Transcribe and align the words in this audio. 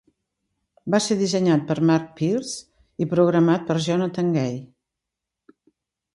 Va 0.95 1.01
ser 1.07 1.17
dissenyat 1.19 1.67
per 1.67 1.77
Mark 1.89 2.07
Pierce 2.21 3.05
i 3.05 3.09
programat 3.13 3.69
per 3.69 3.79
Jonathan 3.91 4.35
Gay. 4.39 4.59